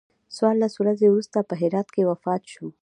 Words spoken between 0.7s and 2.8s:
ورځې وروسته په هرات کې وفات شو.